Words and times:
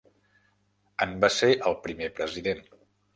En 1.05 1.13
va 1.25 1.29
ser 1.39 1.49
el 1.73 1.77
primer 1.83 2.09
president. 2.21 2.65